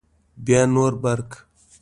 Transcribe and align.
بیا 0.45 0.61
نور 0.73 0.93
برق 1.03 1.29